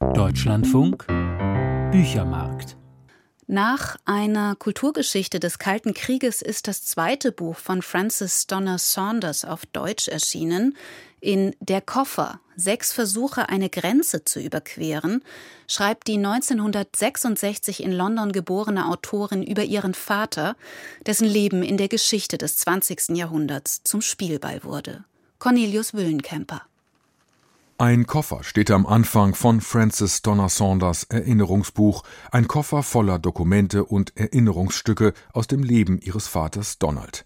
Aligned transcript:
Deutschlandfunk 0.00 1.06
Büchermarkt 1.90 2.76
nach 3.48 3.96
einer 4.04 4.54
Kulturgeschichte 4.54 5.40
des 5.40 5.58
Kalten 5.58 5.92
Krieges 5.92 6.40
ist 6.40 6.68
das 6.68 6.84
zweite 6.84 7.32
Buch 7.32 7.56
von 7.56 7.82
Francis 7.82 8.46
Donner 8.46 8.78
Saunders 8.78 9.44
auf 9.44 9.66
Deutsch 9.66 10.06
erschienen. 10.06 10.76
In 11.20 11.56
Der 11.58 11.80
Koffer, 11.80 12.40
sechs 12.56 12.92
Versuche, 12.92 13.48
eine 13.48 13.70
Grenze 13.70 14.24
zu 14.24 14.38
überqueren, 14.38 15.24
schreibt 15.66 16.06
die 16.06 16.18
1966 16.18 17.82
in 17.82 17.92
London 17.92 18.32
geborene 18.32 18.86
Autorin 18.86 19.42
über 19.42 19.64
ihren 19.64 19.94
Vater, 19.94 20.54
dessen 21.06 21.26
Leben 21.26 21.62
in 21.62 21.76
der 21.78 21.88
Geschichte 21.88 22.38
des 22.38 22.58
20. 22.58 23.16
Jahrhunderts 23.16 23.82
zum 23.82 24.02
Spielball 24.02 24.62
wurde. 24.62 25.04
Cornelius 25.38 25.94
Wüllenkemper. 25.94 26.62
Ein 27.80 28.08
Koffer 28.08 28.42
steht 28.42 28.72
am 28.72 28.86
Anfang 28.86 29.36
von 29.36 29.60
Francis 29.60 30.20
Donner 30.22 30.48
Saunders 30.48 31.04
Erinnerungsbuch, 31.04 32.02
ein 32.32 32.48
Koffer 32.48 32.82
voller 32.82 33.20
Dokumente 33.20 33.84
und 33.84 34.16
Erinnerungsstücke 34.16 35.12
aus 35.32 35.46
dem 35.46 35.62
Leben 35.62 36.00
ihres 36.00 36.26
Vaters 36.26 36.80
Donald. 36.80 37.24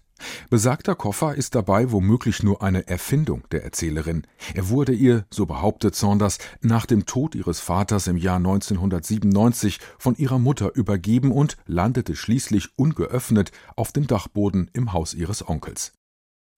Besagter 0.51 0.93
Koffer 0.93 1.33
ist 1.33 1.55
dabei 1.55 1.91
womöglich 1.91 2.43
nur 2.43 2.61
eine 2.61 2.87
Erfindung 2.87 3.41
der 3.51 3.63
Erzählerin. 3.63 4.27
Er 4.53 4.69
wurde 4.69 4.93
ihr, 4.93 5.25
so 5.31 5.47
behauptet 5.47 5.95
Saunders, 5.95 6.37
nach 6.61 6.85
dem 6.85 7.07
Tod 7.07 7.33
ihres 7.33 7.59
Vaters 7.59 8.05
im 8.05 8.17
Jahr 8.17 8.37
1997 8.37 9.79
von 9.97 10.15
ihrer 10.17 10.37
Mutter 10.37 10.75
übergeben 10.75 11.31
und 11.31 11.57
landete 11.65 12.15
schließlich 12.15 12.77
ungeöffnet 12.77 13.51
auf 13.75 13.91
dem 13.91 14.05
Dachboden 14.05 14.69
im 14.73 14.93
Haus 14.93 15.15
ihres 15.15 15.49
Onkels. 15.49 15.93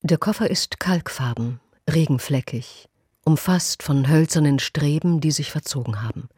Der 0.01 0.17
Koffer 0.17 0.49
ist 0.49 0.81
kalkfarben, 0.81 1.62
regenfleckig, 1.89 2.89
umfasst 3.25 3.84
von 3.84 4.07
hölzernen 4.07 4.59
Streben, 4.59 5.20
die 5.20 5.31
sich 5.31 5.52
verzogen 5.52 6.02
haben. 6.02 6.29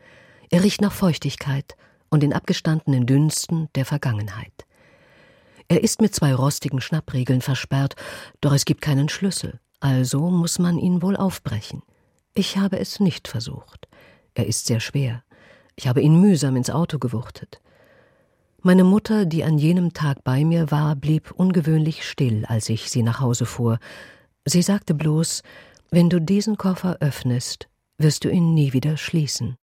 Er 0.50 0.64
riecht 0.64 0.82
nach 0.82 0.94
Feuchtigkeit 0.94 1.76
und 2.10 2.23
den 2.23 2.34
abgestandenen 2.34 3.05
Dünsten 3.05 3.68
der 3.76 3.85
Vergangenheit. 3.85 4.66
Er 5.68 5.84
ist 5.84 6.02
mit 6.02 6.15
zwei 6.15 6.34
rostigen 6.34 6.80
Schnappriegeln 6.80 7.41
versperrt, 7.41 7.96
doch 8.40 8.54
es 8.54 8.63
gibt 8.63 8.82
keinen 8.82 9.10
Schlüssel, 9.10 9.60
also 9.82 10.30
muss 10.30 10.60
man 10.60 10.80
ihn 10.80 11.02
wohl 11.02 11.18
aufbrechen. 11.18 11.84
Ich 12.34 12.58
habe 12.58 12.80
es 12.80 13.02
nicht 13.02 13.27
versucht. 13.27 13.88
Er 14.34 14.48
ist 14.48 14.68
sehr 14.68 14.80
schwer. 14.80 15.24
Ich 15.76 15.88
habe 15.88 16.02
ihn 16.02 16.21
mühsam 16.21 16.55
ins 16.55 16.70
Auto 16.70 16.99
gewuchtet. 16.99 17.60
Meine 18.62 18.84
Mutter, 18.84 19.26
die 19.26 19.43
an 19.43 19.58
jenem 19.58 19.93
Tag 19.93 20.24
bei 20.24 20.46
mir 20.46 20.71
war, 20.71 20.96
blieb 20.96 21.32
ungewöhnlich 21.32 22.08
still, 22.08 22.46
als 22.46 22.70
ich 22.70 22.90
sie 22.90 23.04
nach 23.04 23.20
Hause 23.20 23.46
fuhr. 23.46 23.80
Sie 24.46 24.62
sagte 24.62 24.93
bloß, 24.93 25.43
wenn 25.91 26.10
du 26.10 26.20
diesen 26.20 26.57
Koffer 26.57 26.98
öffnest, 26.99 27.70
wirst 27.98 28.24
du 28.24 28.30
ihn 28.30 28.54
nie 28.54 28.74
wieder 28.74 28.98
schließen. 28.98 29.57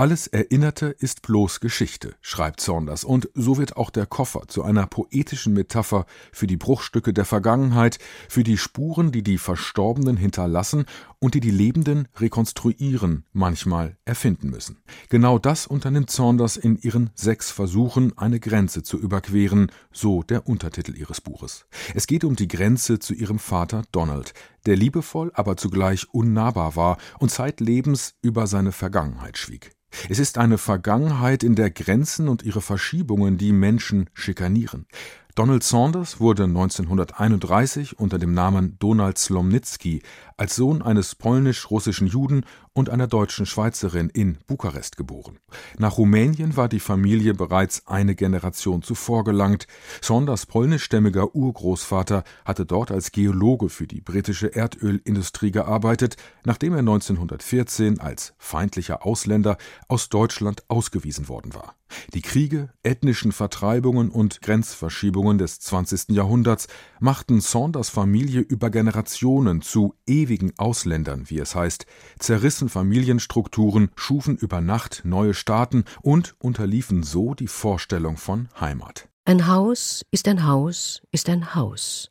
Alles 0.00 0.28
Erinnerte 0.28 0.86
ist 0.86 1.20
bloß 1.20 1.60
Geschichte, 1.60 2.14
schreibt 2.22 2.62
Saunders, 2.62 3.04
und 3.04 3.28
so 3.34 3.58
wird 3.58 3.76
auch 3.76 3.90
der 3.90 4.06
Koffer 4.06 4.48
zu 4.48 4.62
einer 4.62 4.86
poetischen 4.86 5.52
Metapher 5.52 6.06
für 6.32 6.46
die 6.46 6.56
Bruchstücke 6.56 7.12
der 7.12 7.26
Vergangenheit, 7.26 7.98
für 8.26 8.42
die 8.42 8.56
Spuren, 8.56 9.12
die 9.12 9.22
die 9.22 9.36
Verstorbenen 9.36 10.16
hinterlassen 10.16 10.86
und 11.18 11.34
die 11.34 11.40
die 11.40 11.50
Lebenden 11.50 12.08
rekonstruieren, 12.16 13.26
manchmal 13.34 13.98
erfinden 14.06 14.48
müssen. 14.48 14.78
Genau 15.10 15.38
das 15.38 15.66
unternimmt 15.66 16.10
Saunders 16.10 16.56
in 16.56 16.78
ihren 16.78 17.10
sechs 17.14 17.50
Versuchen, 17.50 18.16
eine 18.16 18.40
Grenze 18.40 18.82
zu 18.82 18.98
überqueren, 18.98 19.70
so 19.92 20.22
der 20.22 20.48
Untertitel 20.48 20.96
ihres 20.96 21.20
Buches. 21.20 21.66
Es 21.94 22.06
geht 22.06 22.24
um 22.24 22.36
die 22.36 22.48
Grenze 22.48 23.00
zu 23.00 23.12
ihrem 23.12 23.38
Vater 23.38 23.82
Donald, 23.92 24.32
der 24.66 24.76
liebevoll, 24.76 25.30
aber 25.34 25.56
zugleich 25.56 26.08
unnahbar 26.12 26.76
war 26.76 26.98
und 27.18 27.30
zeitlebens 27.30 28.14
über 28.22 28.46
seine 28.46 28.72
Vergangenheit 28.72 29.38
schwieg. 29.38 29.72
Es 30.08 30.18
ist 30.18 30.38
eine 30.38 30.58
Vergangenheit, 30.58 31.42
in 31.42 31.56
der 31.56 31.70
Grenzen 31.70 32.28
und 32.28 32.42
ihre 32.42 32.60
Verschiebungen 32.60 33.38
die 33.38 33.52
Menschen 33.52 34.08
schikanieren. 34.14 34.86
Donald 35.34 35.62
Saunders 35.62 36.20
wurde 36.20 36.44
1931 36.44 37.98
unter 37.98 38.18
dem 38.18 38.34
Namen 38.34 38.76
Donald 38.78 39.16
Slomnicki 39.16 40.02
als 40.40 40.56
Sohn 40.56 40.80
eines 40.80 41.16
polnisch-russischen 41.16 42.06
Juden 42.06 42.46
und 42.72 42.88
einer 42.88 43.06
deutschen 43.06 43.44
Schweizerin 43.44 44.08
in 44.08 44.38
Bukarest 44.46 44.96
geboren. 44.96 45.38
Nach 45.76 45.98
Rumänien 45.98 46.56
war 46.56 46.70
die 46.70 46.80
Familie 46.80 47.34
bereits 47.34 47.86
eine 47.86 48.14
Generation 48.14 48.80
zuvor 48.80 49.24
gelangt. 49.24 49.66
Saunders 50.00 50.46
polnischstämmiger 50.46 51.34
Urgroßvater 51.34 52.24
hatte 52.46 52.64
dort 52.64 52.90
als 52.90 53.12
Geologe 53.12 53.68
für 53.68 53.86
die 53.86 54.00
britische 54.00 54.46
Erdölindustrie 54.46 55.50
gearbeitet, 55.50 56.16
nachdem 56.46 56.72
er 56.72 56.78
1914 56.78 58.00
als 58.00 58.32
feindlicher 58.38 59.04
Ausländer 59.04 59.58
aus 59.88 60.08
Deutschland 60.08 60.64
ausgewiesen 60.68 61.28
worden 61.28 61.52
war. 61.52 61.74
Die 62.14 62.22
Kriege, 62.22 62.70
ethnischen 62.84 63.32
Vertreibungen 63.32 64.10
und 64.10 64.42
Grenzverschiebungen 64.42 65.38
des 65.38 65.58
20. 65.58 66.10
Jahrhunderts 66.10 66.68
machten 67.00 67.40
Saunders 67.40 67.90
Familie 67.90 68.40
über 68.40 68.70
Generationen 68.70 69.60
zu 69.60 69.94
ewigen 70.06 70.29
Ausländern, 70.56 71.28
wie 71.28 71.38
es 71.38 71.54
heißt, 71.54 71.86
zerrissen 72.18 72.68
Familienstrukturen, 72.68 73.90
schufen 73.96 74.36
über 74.36 74.60
Nacht 74.60 75.02
neue 75.04 75.34
Staaten 75.34 75.84
und 76.02 76.34
unterliefen 76.38 77.02
so 77.02 77.34
die 77.34 77.48
Vorstellung 77.48 78.16
von 78.16 78.48
Heimat. 78.60 79.08
Ein 79.24 79.46
Haus 79.46 80.04
ist 80.10 80.28
ein 80.28 80.46
Haus, 80.46 81.02
ist 81.10 81.28
ein 81.28 81.54
Haus. 81.54 82.10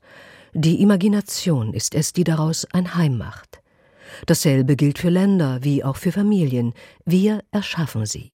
Die 0.53 0.81
Imagination 0.81 1.73
ist 1.73 1.95
es, 1.95 2.13
die 2.13 2.23
daraus 2.23 2.65
ein 2.73 2.95
Heim 2.95 3.17
macht. 3.17 3.61
Dasselbe 4.25 4.75
gilt 4.75 4.99
für 4.99 5.09
Länder 5.09 5.59
wie 5.61 5.83
auch 5.83 5.95
für 5.95 6.11
Familien. 6.11 6.73
Wir 7.05 7.43
erschaffen 7.51 8.05
sie. 8.05 8.31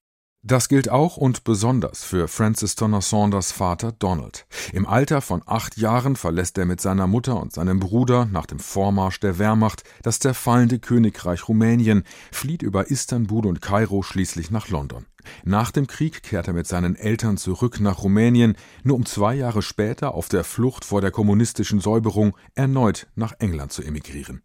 Das 0.48 0.70
gilt 0.70 0.90
auch 0.90 1.18
und 1.18 1.44
besonders 1.44 2.04
für 2.04 2.28
Francis 2.28 2.76
Donner 2.76 3.02
Saunders 3.02 3.52
Vater 3.52 3.94
Donald. 3.94 4.46
Im 4.74 4.86
Alter 4.86 5.22
von 5.22 5.42
acht 5.48 5.76
Jahren 5.76 6.16
verlässt 6.16 6.60
er 6.60 6.68
mit 6.68 6.80
seiner 6.80 7.08
Mutter 7.08 7.42
und 7.42 7.52
seinem 7.52 7.80
Bruder 7.80 8.28
nach 8.28 8.46
dem 8.46 8.60
Vormarsch 8.60 9.20
der 9.20 9.40
Wehrmacht 9.40 9.84
das 10.04 10.20
zerfallende 10.20 10.78
Königreich 10.78 11.48
Rumänien, 11.48 12.04
flieht 12.32 12.62
über 12.62 12.92
Istanbul 12.92 13.48
und 13.48 13.60
Kairo 13.60 14.04
schließlich 14.04 14.52
nach 14.52 14.70
London. 14.70 15.08
Nach 15.46 15.72
dem 15.72 15.88
Krieg 15.88 16.22
kehrt 16.22 16.48
er 16.48 16.54
mit 16.54 16.68
seinen 16.68 16.96
Eltern 16.96 17.38
zurück 17.38 17.80
nach 17.80 18.04
Rumänien, 18.04 18.56
nur 18.84 18.98
um 18.98 19.08
zwei 19.08 19.34
Jahre 19.34 19.64
später 19.64 20.14
auf 20.14 20.30
der 20.30 20.44
Flucht 20.44 20.86
vor 20.86 21.02
der 21.02 21.10
kommunistischen 21.10 21.80
Säuberung 21.80 22.38
erneut 22.54 23.08
nach 23.16 23.34
England 23.40 23.74
zu 23.74 23.82
emigrieren. 23.82 24.44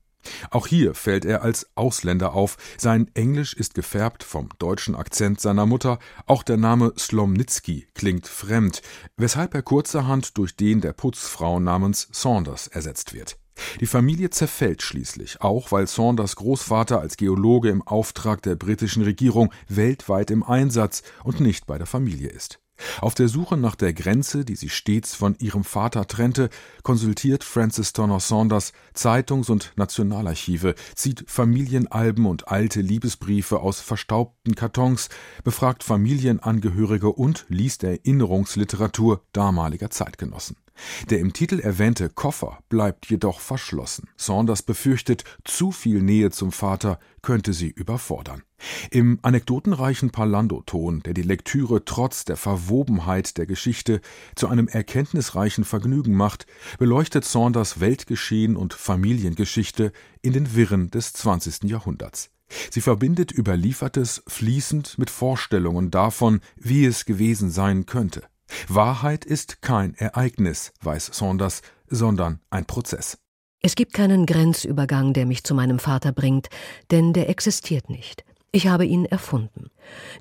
Auch 0.51 0.67
hier 0.67 0.95
fällt 0.95 1.25
er 1.25 1.43
als 1.43 1.71
Ausländer 1.75 2.35
auf, 2.35 2.57
sein 2.79 3.11
Englisch 3.15 3.55
ist 3.55 3.75
gefärbt 3.75 4.23
vom 4.23 4.49
deutschen 4.59 4.95
Akzent 4.95 5.41
seiner 5.41 5.67
Mutter, 5.67 5.99
auch 6.27 6.43
der 6.43 6.57
Name 6.57 6.93
Slomnicki 6.99 7.89
klingt 7.95 8.27
fremd, 8.27 8.83
weshalb 9.17 9.55
er 9.55 9.63
kurzerhand 9.63 10.37
durch 10.39 10.57
den 10.57 10.81
der 10.81 10.93
Putzfrau 10.93 11.61
namens 11.61 12.09
Saunders 12.13 12.67
ersetzt 12.67 13.15
wird. 13.15 13.39
Die 13.81 13.87
Familie 13.87 14.31
zerfällt 14.31 14.83
schließlich, 14.83 15.41
auch 15.41 15.73
weil 15.73 15.87
Saunders 15.87 16.37
Großvater 16.37 17.01
als 17.01 17.17
Geologe 17.17 17.69
im 17.69 17.83
Auftrag 17.83 18.43
der 18.43 18.57
britischen 18.57 19.03
Regierung 19.03 19.53
weltweit 19.69 20.31
im 20.31 20.43
Einsatz 20.43 21.03
und 21.25 21.41
nicht 21.41 21.67
bei 21.67 21.79
der 21.79 21.87
Familie 21.87 22.29
ist. 22.31 22.61
Auf 23.01 23.15
der 23.15 23.29
Suche 23.29 23.57
nach 23.57 23.75
der 23.75 23.93
Grenze, 23.93 24.45
die 24.45 24.57
sie 24.57 24.69
stets 24.69 25.15
von 25.15 25.37
ihrem 25.39 25.65
Vater 25.65 26.07
trennte, 26.07 26.51
konsultiert 26.83 27.45
Francis 27.45 27.93
Turner 27.93 28.21
Saunders 28.21 28.73
Zeitungs- 28.95 29.51
und 29.51 29.73
Nationalarchive, 29.77 30.75
zieht 30.95 31.25
Familienalben 31.29 32.27
und 32.27 32.49
alte 32.49 32.81
Liebesbriefe 32.81 33.61
aus 33.61 33.81
verstaubten 33.81 34.55
Kartons, 34.55 35.09
befragt 35.45 35.85
Familienangehörige 35.85 37.11
und 37.11 37.47
liest 37.49 37.85
Erinnerungsliteratur 37.85 39.23
damaliger 39.33 39.91
Zeitgenossen. 39.91 40.57
Der 41.09 41.19
im 41.19 41.33
Titel 41.33 41.61
erwähnte 41.61 42.09
Koffer 42.09 42.59
bleibt 42.69 43.07
jedoch 43.07 43.41
verschlossen. 43.41 44.09
Saunders 44.17 44.63
befürchtet, 44.63 45.25
zu 45.45 45.73
viel 45.73 46.03
Nähe 46.03 46.31
zum 46.31 46.53
Vater 46.53 46.99
könnte 47.23 47.53
sie 47.53 47.69
überfordern. 47.69 48.43
Im 48.91 49.19
anekdotenreichen 49.23 50.11
Parlando-Ton, 50.11 51.03
der 51.03 51.15
die 51.15 51.23
Lektüre 51.23 51.85
trotz 51.85 52.25
der 52.25 52.37
Verwobenheit 52.37 53.39
der 53.39 53.47
Geschichte 53.47 54.01
zu 54.35 54.49
einem 54.49 54.69
erkenntnisreichen 54.69 55.65
Vergnügen 55.65 56.15
macht, 56.15 56.47
beleuchtet 56.79 57.25
Saunders 57.25 57.81
Weltgeschehen 57.81 58.57
und 58.57 58.75
Familiengeschichte 58.75 59.93
in 60.23 60.33
den 60.33 60.55
Wirren 60.55 60.91
des 60.91 61.13
20. 61.15 61.65
Jahrhunderts. 61.65 62.31
Sie 62.71 62.81
verbindet 62.81 63.33
Überliefertes 63.37 64.23
fließend 64.27 64.99
mit 64.99 65.11
Vorstellungen 65.11 65.91
davon, 65.91 66.41
wie 66.57 66.85
es 66.85 67.05
gewesen 67.05 67.51
sein 67.51 67.87
könnte. 67.87 68.23
Wahrheit 68.69 69.25
ist 69.25 69.63
kein 69.63 69.95
Ereignis, 69.95 70.73
weiß 70.83 71.11
Saunders, 71.13 71.63
sondern 71.89 72.41
ein 72.51 72.67
Prozess. 72.67 73.19
Es 73.63 73.75
gibt 73.75 73.93
keinen 73.93 74.25
Grenzübergang, 74.25 75.13
der 75.13 75.27
mich 75.27 75.45
zu 75.45 75.55
meinem 75.55 75.79
Vater 75.79 76.13
bringt, 76.13 76.49
denn 76.91 77.13
der 77.13 77.29
existiert 77.29 77.91
nicht. 77.91 78.25
Ich 78.53 78.67
habe 78.67 78.87
ihn 78.87 79.05
erfunden. 79.05 79.71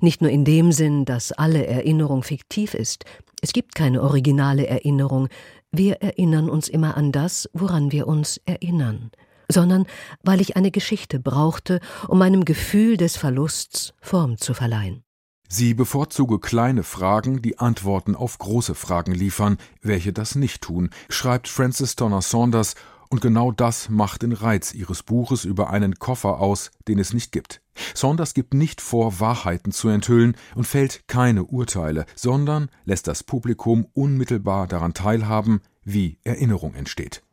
Nicht 0.00 0.20
nur 0.20 0.30
in 0.30 0.44
dem 0.44 0.72
Sinn, 0.72 1.04
dass 1.04 1.32
alle 1.32 1.66
Erinnerung 1.66 2.22
fiktiv 2.22 2.74
ist. 2.74 3.04
Es 3.40 3.52
gibt 3.52 3.74
keine 3.74 4.02
originale 4.02 4.66
Erinnerung. 4.66 5.28
Wir 5.72 6.02
erinnern 6.02 6.50
uns 6.50 6.68
immer 6.68 6.96
an 6.96 7.12
das, 7.12 7.48
woran 7.52 7.92
wir 7.92 8.06
uns 8.06 8.40
erinnern. 8.44 9.10
sondern 9.52 9.86
weil 10.22 10.40
ich 10.40 10.56
eine 10.56 10.70
Geschichte 10.70 11.18
brauchte, 11.18 11.80
um 12.06 12.18
meinem 12.18 12.44
Gefühl 12.44 12.96
des 12.96 13.16
Verlusts 13.16 13.94
Form 14.00 14.38
zu 14.38 14.54
verleihen. 14.54 15.02
Sie 15.52 15.74
bevorzuge 15.74 16.38
kleine 16.38 16.84
Fragen, 16.84 17.42
die 17.42 17.58
Antworten 17.58 18.14
auf 18.14 18.38
große 18.38 18.76
Fragen 18.76 19.10
liefern, 19.10 19.58
welche 19.82 20.12
das 20.12 20.36
nicht 20.36 20.62
tun, 20.62 20.90
schreibt 21.08 21.48
Frances 21.48 21.96
Donner 21.96 22.22
Saunders, 22.22 22.76
und 23.08 23.20
genau 23.20 23.50
das 23.50 23.88
macht 23.88 24.22
den 24.22 24.30
Reiz 24.30 24.72
ihres 24.72 25.02
Buches 25.02 25.44
über 25.44 25.70
einen 25.70 25.96
Koffer 25.96 26.38
aus, 26.38 26.70
den 26.86 27.00
es 27.00 27.12
nicht 27.12 27.32
gibt. 27.32 27.62
Saunders 27.94 28.32
gibt 28.32 28.54
nicht 28.54 28.80
vor, 28.80 29.18
Wahrheiten 29.18 29.72
zu 29.72 29.88
enthüllen 29.88 30.36
und 30.54 30.68
fällt 30.68 31.08
keine 31.08 31.42
Urteile, 31.42 32.06
sondern 32.14 32.70
lässt 32.84 33.08
das 33.08 33.24
Publikum 33.24 33.88
unmittelbar 33.92 34.68
daran 34.68 34.94
teilhaben, 34.94 35.62
wie 35.82 36.18
Erinnerung 36.22 36.74
entsteht. 36.74 37.24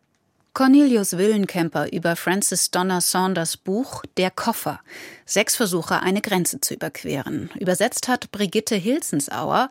Cornelius 0.58 1.16
Willenkemper 1.16 1.94
über 1.94 2.16
Francis 2.16 2.72
Donner 2.72 3.00
Saunders 3.00 3.58
Buch 3.58 4.02
Der 4.18 4.32
Koffer. 4.32 4.80
Sechs 5.24 5.56
Versuche, 5.56 6.02
eine 6.02 6.20
Grenze 6.20 6.60
zu 6.60 6.74
überqueren. 6.74 7.52
Übersetzt 7.60 8.08
hat 8.08 8.32
Brigitte 8.32 8.74
Hilsensauer. 8.74 9.70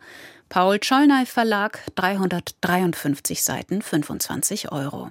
Paul 0.49 0.79
Schollnay 0.81 1.27
Verlag, 1.27 1.81
353 1.97 3.43
Seiten, 3.43 3.83
25 3.83 4.71
Euro. 4.71 5.11